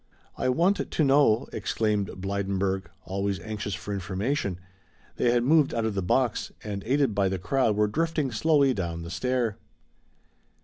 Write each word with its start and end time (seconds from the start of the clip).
"I 0.35 0.49
want 0.49 0.77
to 0.89 1.03
know" 1.03 1.45
exclaimed 1.53 2.07
Blydenburg, 2.15 2.85
always 3.03 3.39
anxious 3.39 3.75
for 3.75 3.93
information. 3.93 4.59
They 5.17 5.29
had 5.29 5.43
moved 5.43 5.75
out 5.75 5.85
of 5.85 5.93
the 5.93 6.01
box 6.01 6.51
and 6.63 6.83
aided 6.87 7.13
by 7.13 7.29
the 7.29 7.37
crowd 7.37 7.75
were 7.75 7.85
drifting 7.85 8.31
slowly 8.31 8.73
down 8.73 9.03
the 9.03 9.11
stair. 9.11 9.59